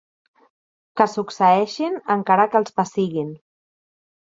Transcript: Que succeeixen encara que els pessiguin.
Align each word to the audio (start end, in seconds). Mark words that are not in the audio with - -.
Que 1.01 1.07
succeeixen 1.17 2.01
encara 2.15 2.49
que 2.55 2.61
els 2.63 2.77
pessiguin. 2.81 3.31